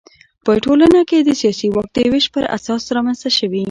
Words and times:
په 0.45 0.51
ټولنه 0.63 0.99
کې 1.09 1.17
د 1.21 1.29
سیاسي 1.41 1.67
واک 1.71 1.87
د 1.95 1.97
وېش 2.11 2.25
پر 2.33 2.43
اساس 2.57 2.81
رامنځته 2.95 3.29
شوي. 3.37 3.59